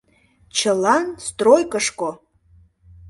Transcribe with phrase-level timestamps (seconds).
[0.57, 2.09] Чылан— стройкышко!»